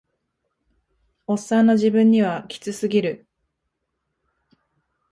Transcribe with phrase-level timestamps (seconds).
[1.27, 3.27] オッサンの自分にはキツすぎる